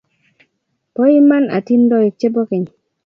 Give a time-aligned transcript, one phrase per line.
[0.95, 2.65] Poiman atindonik che po keny.